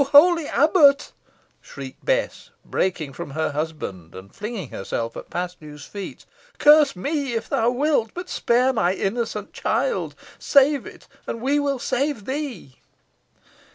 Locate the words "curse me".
6.57-7.33